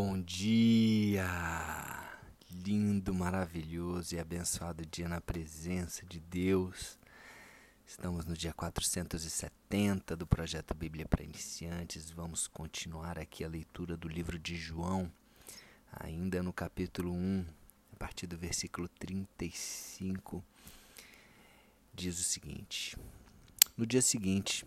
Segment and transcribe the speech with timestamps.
[0.00, 1.26] Bom dia!
[2.64, 6.96] Lindo, maravilhoso e abençoado dia na presença de Deus.
[7.84, 12.12] Estamos no dia 470 do projeto Bíblia para Iniciantes.
[12.12, 15.10] Vamos continuar aqui a leitura do livro de João,
[15.90, 17.44] ainda no capítulo 1,
[17.92, 20.44] a partir do versículo 35.
[21.92, 22.96] Diz o seguinte:
[23.76, 24.64] No dia seguinte,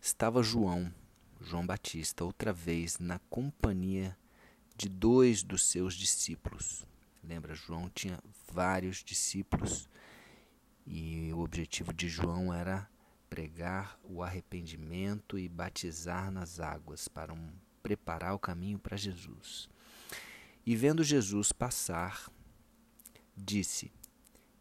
[0.00, 0.94] estava João
[1.40, 4.16] João Batista outra vez na companhia
[4.80, 6.86] de dois dos seus discípulos.
[7.22, 8.18] Lembra, João tinha
[8.50, 9.86] vários discípulos
[10.86, 12.88] e o objetivo de João era
[13.28, 17.52] pregar o arrependimento e batizar nas águas para um,
[17.82, 19.68] preparar o caminho para Jesus.
[20.64, 22.32] E vendo Jesus passar,
[23.36, 23.92] disse: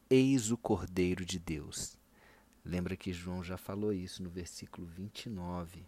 [0.09, 1.97] Eis o Cordeiro de Deus.
[2.65, 5.87] Lembra que João já falou isso no versículo 29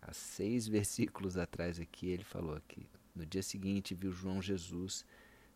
[0.00, 5.04] há seis versículos atrás aqui, ele falou que no dia seguinte viu João Jesus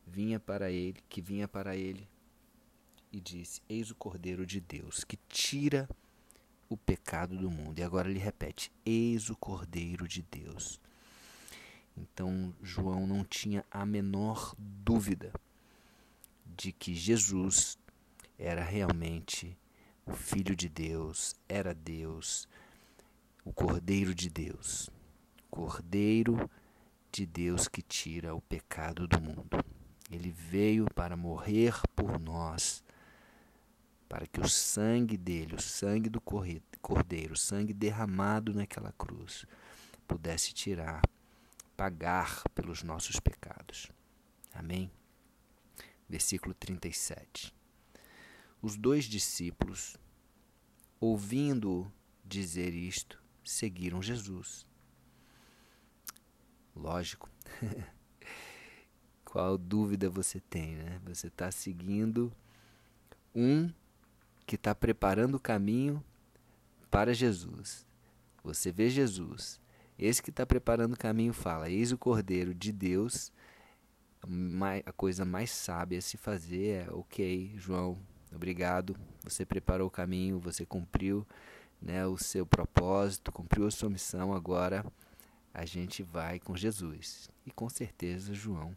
[0.06, 2.09] vinha para ele, que vinha para ele
[3.13, 5.88] e disse: Eis o Cordeiro de Deus que tira
[6.68, 7.79] o pecado do mundo.
[7.79, 10.80] E agora ele repete: Eis o Cordeiro de Deus.
[11.96, 15.32] Então João não tinha a menor dúvida
[16.45, 17.79] de que Jesus
[18.38, 19.57] era realmente
[20.04, 22.46] o Filho de Deus, era Deus,
[23.45, 24.91] o Cordeiro de Deus.
[25.51, 26.51] Cordeiro
[27.16, 29.64] de Deus que tira o pecado do mundo.
[30.10, 32.84] Ele veio para morrer por nós,
[34.06, 39.46] para que o sangue dele, o sangue do Cordeiro, o sangue derramado naquela cruz,
[40.06, 41.00] pudesse tirar,
[41.74, 43.90] pagar pelos nossos pecados.
[44.52, 44.90] Amém?
[46.06, 47.51] Versículo 37.
[48.60, 49.96] Os dois discípulos,
[51.01, 51.90] ouvindo
[52.23, 54.66] dizer isto, seguiram Jesus.
[56.77, 57.29] Lógico.
[59.24, 61.01] Qual dúvida você tem, né?
[61.07, 62.32] Você está seguindo
[63.35, 63.71] um
[64.47, 66.03] que está preparando o caminho
[66.91, 67.84] para Jesus.
[68.44, 69.60] Você vê Jesus.
[69.98, 73.32] Esse que está preparando o caminho fala: Eis o Cordeiro de Deus.
[74.84, 77.98] A coisa mais sábia a se fazer é: Ok, João,
[78.34, 78.97] obrigado.
[79.25, 81.26] Você preparou o caminho, você cumpriu
[81.81, 84.84] né, o seu propósito, cumpriu a sua missão, agora
[85.56, 87.30] a gente vai com Jesus.
[87.46, 88.76] E com certeza João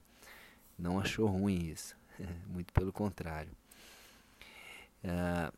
[0.77, 1.93] não achou ruim isso,
[2.47, 3.51] muito pelo contrário.
[5.03, 5.53] Uh,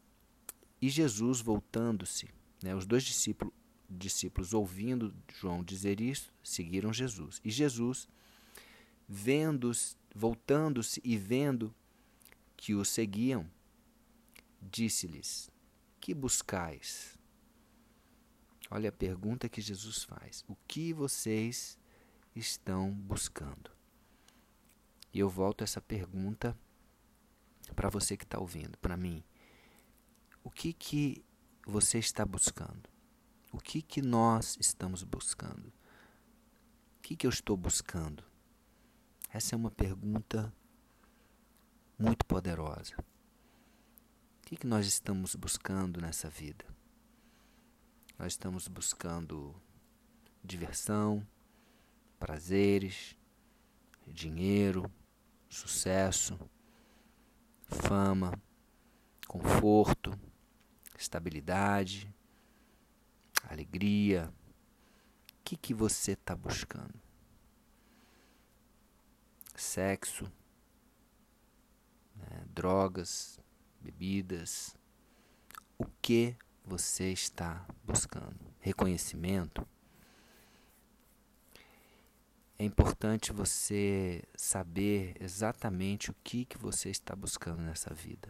[0.82, 2.28] e Jesus voltando-se,
[2.64, 3.54] né, os dois discípulos,
[3.88, 7.40] discípulos ouvindo João dizer isso, seguiram Jesus.
[7.46, 8.08] E Jesus,
[9.08, 9.72] vendo,
[10.16, 11.72] voltando-se e vendo
[12.58, 13.48] que o seguiam,
[14.60, 15.52] disse-lhes:
[16.00, 17.16] Que buscais?
[18.74, 21.78] Olha a pergunta que Jesus faz: O que vocês
[22.34, 23.70] estão buscando?
[25.14, 26.58] E eu volto essa pergunta
[27.76, 29.22] para você que está ouvindo, para mim.
[30.42, 31.22] O que que
[31.68, 32.90] você está buscando?
[33.52, 35.68] O que que nós estamos buscando?
[35.68, 38.24] O que que eu estou buscando?
[39.30, 40.54] Essa é uma pergunta
[42.00, 42.96] muito poderosa.
[42.98, 46.66] O que que nós estamos buscando nessa vida?
[48.22, 49.60] Nós estamos buscando
[50.44, 51.28] diversão,
[52.20, 53.18] prazeres,
[54.06, 54.92] dinheiro,
[55.50, 56.40] sucesso,
[57.66, 58.40] fama,
[59.28, 60.14] conforto,
[60.96, 62.14] estabilidade,
[63.50, 64.32] alegria.
[65.32, 67.02] O que, que você está buscando?
[69.56, 70.32] Sexo,
[72.16, 73.40] né, drogas,
[73.82, 74.78] bebidas.
[75.76, 76.38] O que
[76.72, 78.40] você está buscando?
[78.62, 79.68] Reconhecimento?
[82.58, 88.30] É importante você saber exatamente o que, que você está buscando nessa vida.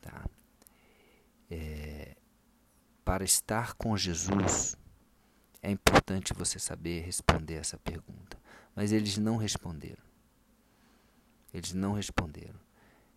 [0.00, 0.28] Tá?
[1.48, 2.16] É,
[3.04, 4.76] para estar com Jesus,
[5.62, 8.36] é importante você saber responder essa pergunta.
[8.74, 10.02] Mas eles não responderam.
[11.54, 12.58] Eles não responderam.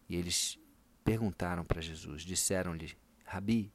[0.07, 0.59] E eles
[1.03, 2.95] perguntaram para Jesus, disseram-lhe:
[3.25, 3.73] Rabi,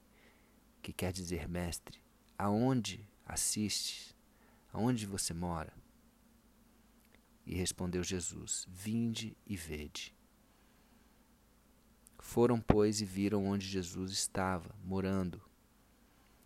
[0.84, 1.98] que quer dizer mestre,
[2.38, 4.14] aonde assistes?
[4.70, 5.72] Aonde você mora?
[7.46, 10.14] E respondeu Jesus: Vinde e vede.
[12.19, 15.40] Foram, pois, e viram onde Jesus estava, morando,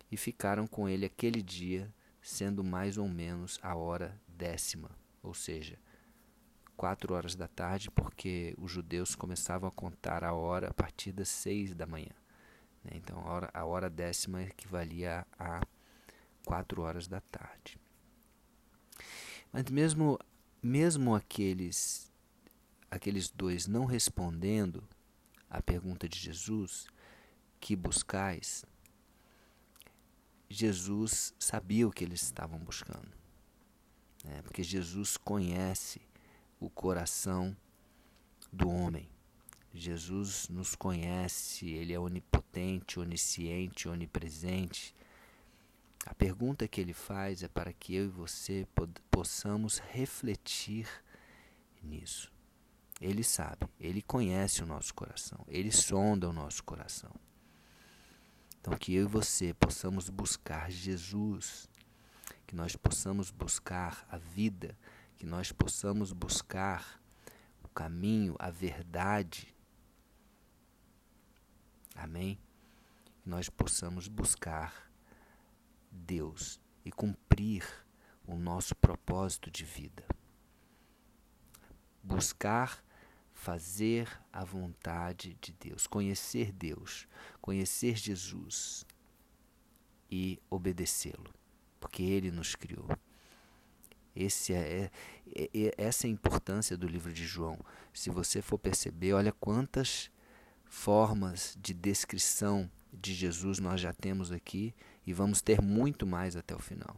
[0.09, 4.91] e ficaram com ele aquele dia, sendo mais ou menos a hora décima,
[5.21, 5.77] ou seja,
[6.77, 11.29] quatro horas da tarde, porque os judeus começavam a contar a hora a partir das
[11.29, 12.11] seis da manhã.
[12.83, 12.91] Né?
[12.95, 15.61] Então a hora, a hora décima equivalia a
[16.45, 17.79] quatro horas da tarde.
[19.51, 20.19] Mas mesmo,
[20.61, 22.11] mesmo aqueles,
[22.89, 24.83] aqueles dois não respondendo
[25.49, 26.87] à pergunta de Jesus,
[27.59, 28.63] que buscais,
[30.49, 33.11] Jesus sabia o que eles estavam buscando.
[34.23, 34.41] Né?
[34.43, 36.01] Porque Jesus conhece
[36.59, 37.55] o coração
[38.51, 39.09] do homem.
[39.73, 44.95] Jesus nos conhece, ele é onipotente, onisciente, onipresente.
[46.05, 48.67] A pergunta que ele faz é para que eu e você
[49.11, 50.87] possamos refletir
[51.83, 52.31] nisso.
[52.99, 57.11] Ele sabe, ele conhece o nosso coração, ele sonda o nosso coração.
[58.59, 61.69] Então, que eu e você possamos buscar Jesus,
[62.45, 64.77] que nós possamos buscar a vida,
[65.15, 66.99] que nós possamos buscar
[67.63, 69.55] o caminho, a verdade.
[71.99, 72.39] Amém?
[73.21, 74.89] Que nós possamos buscar
[75.91, 77.63] Deus e cumprir
[78.25, 80.05] o nosso propósito de vida.
[82.01, 82.83] Buscar
[83.33, 87.07] fazer a vontade de Deus, conhecer Deus,
[87.41, 88.85] conhecer Jesus
[90.09, 91.33] e obedecê-lo,
[91.79, 92.89] porque Ele nos criou.
[94.15, 94.91] Esse é,
[95.35, 97.57] é, é, essa é a importância do livro de João.
[97.93, 100.11] Se você for perceber, olha quantas
[100.69, 104.73] formas de descrição de Jesus nós já temos aqui
[105.05, 106.95] e vamos ter muito mais até o final.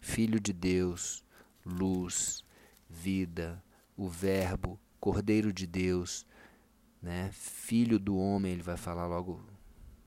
[0.00, 1.22] Filho de Deus,
[1.64, 2.42] luz,
[2.88, 3.62] vida,
[3.96, 6.26] o Verbo, Cordeiro de Deus,
[7.02, 7.30] né?
[7.32, 9.44] Filho do homem, ele vai falar logo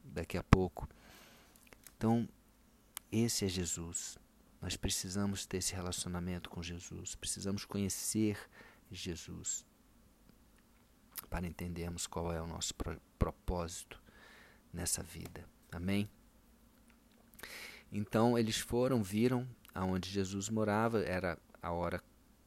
[0.03, 0.87] daqui a pouco.
[1.95, 2.27] Então,
[3.11, 4.17] esse é Jesus.
[4.59, 8.37] Nós precisamos ter esse relacionamento com Jesus, precisamos conhecer
[8.91, 9.65] Jesus
[11.33, 12.75] para entendermos qual é o nosso
[13.17, 13.99] propósito
[14.71, 15.43] nessa vida.
[15.71, 16.07] Amém?
[17.91, 22.03] Então eles foram, viram aonde Jesus morava, era a hora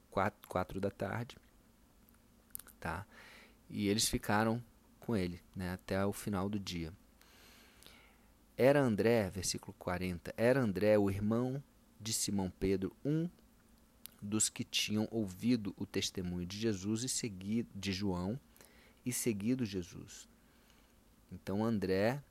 [0.08, 1.36] quatro, quatro da tarde,
[2.78, 3.04] tá?
[3.68, 4.62] E eles ficaram
[5.00, 6.92] com ele, né, até o final do dia.
[8.56, 11.60] Era André, versículo 40, era André o irmão
[12.00, 13.28] de Simão Pedro, um
[14.22, 18.38] dos que tinham ouvido o testemunho de Jesus e seguido de João
[19.06, 20.28] e seguido Jesus.
[21.30, 22.22] Então André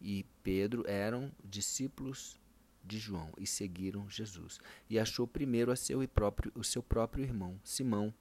[0.00, 2.38] e Pedro eram discípulos
[2.84, 4.60] de João e seguiram Jesus.
[4.88, 8.12] E achou primeiro a seu, próprio, o seu próprio irmão, Simão,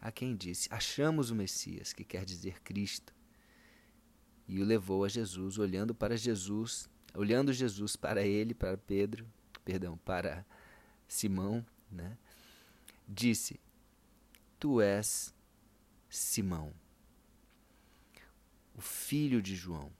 [0.00, 3.14] a quem disse: Achamos o Messias, que quer dizer Cristo.
[4.46, 9.26] E o levou a Jesus, olhando para Jesus, olhando Jesus para ele, para Pedro,
[9.64, 10.46] perdão, para
[11.08, 12.16] Simão, né?
[13.08, 13.58] Disse:
[14.60, 15.34] Tu és
[16.08, 16.72] Simão,
[18.76, 19.90] o filho de João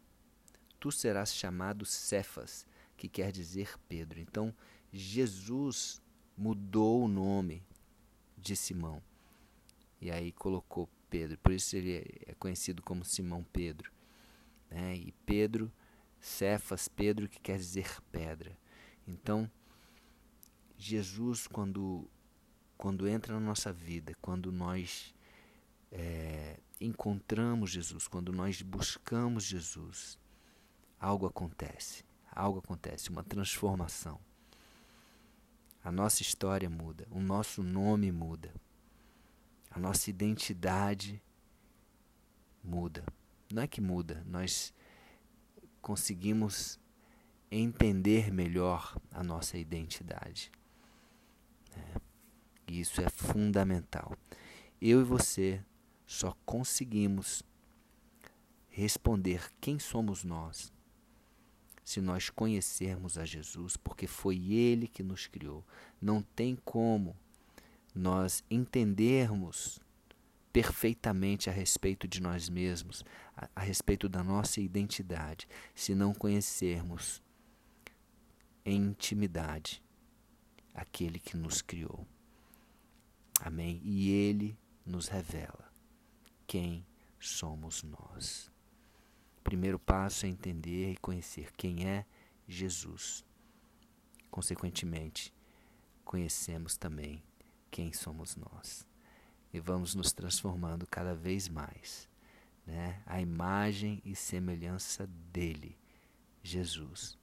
[0.87, 2.65] tu serás chamado Cefas,
[2.97, 4.21] que quer dizer Pedro.
[4.21, 4.55] Então,
[4.93, 6.01] Jesus
[6.37, 7.63] mudou o nome
[8.37, 9.03] de Simão.
[10.01, 11.39] E aí colocou Pedro.
[11.39, 13.91] Por isso ele é conhecido como Simão Pedro.
[14.71, 14.97] Né?
[14.97, 15.73] E Pedro,
[16.21, 18.57] Cefas, Pedro, que quer dizer pedra.
[19.09, 19.51] Então,
[20.79, 22.09] Jesus, quando,
[22.77, 25.13] quando entra na nossa vida, quando nós
[25.91, 30.19] é, encontramos Jesus, quando nós buscamos Jesus,
[31.01, 32.05] algo acontece.
[32.31, 34.21] Algo acontece, uma transformação.
[35.83, 38.53] A nossa história muda, o nosso nome muda,
[39.71, 41.23] a nossa identidade
[42.63, 43.05] muda.
[43.51, 44.75] Não é que muda, nós
[45.81, 46.79] conseguimos
[47.51, 50.51] entender melhor a nossa identidade.
[51.75, 52.01] É.
[52.67, 54.17] E isso é fundamental.
[54.81, 55.65] Eu e você
[56.07, 57.43] só conseguimos
[58.69, 60.73] responder quem somos nós
[61.83, 65.65] se nós conhecermos a Jesus, porque foi Ele que nos criou.
[66.03, 67.17] Não tem como
[67.95, 69.79] nós entendermos
[70.53, 73.05] perfeitamente a respeito de nós mesmos,
[73.37, 75.47] a, a respeito da nossa identidade,
[75.77, 77.23] se não conhecermos
[78.65, 79.81] em intimidade
[80.75, 82.05] aquele que nos criou.
[83.41, 83.81] Amém?
[83.85, 85.66] E Ele nos revela
[86.47, 86.87] quem
[87.19, 88.51] somos nós
[89.47, 92.05] primeiro passo é entender e conhecer quem é
[92.49, 93.25] Jesus.
[94.29, 95.33] Consequentemente,
[96.05, 97.23] conhecemos também
[97.71, 98.85] quem somos nós.
[99.53, 102.09] E vamos nos transformando cada vez mais,
[102.67, 103.01] né?
[103.07, 105.79] A imagem e semelhança dele,
[106.43, 107.17] Jesus.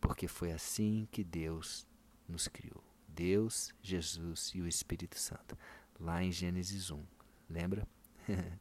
[0.00, 1.86] Porque foi assim que Deus
[2.28, 2.82] nos criou.
[3.06, 5.56] Deus, Jesus e o Espírito Santo.
[6.00, 7.00] Lá em Gênesis 1.
[7.48, 7.86] Lembra?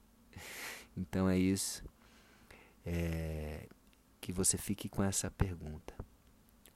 [0.96, 1.84] então é isso
[2.86, 3.68] é,
[4.20, 5.94] que você fique com essa pergunta: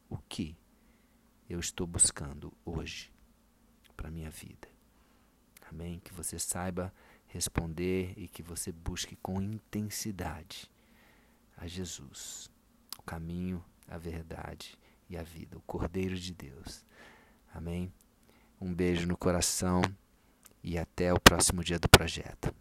[0.10, 0.58] O que
[1.50, 3.12] eu estou buscando hoje?
[4.30, 4.68] vida.
[5.70, 6.00] Amém?
[6.00, 6.94] Que você saiba
[7.28, 10.70] responder e que você busque com intensidade
[11.58, 12.50] a Jesus,
[12.98, 14.78] o caminho, a verdade
[15.10, 16.86] e a vida, o Cordeiro de Deus.
[17.54, 17.92] Amém?
[18.62, 19.82] Um beijo no coração
[20.64, 22.54] e até o próximo dia do projeto.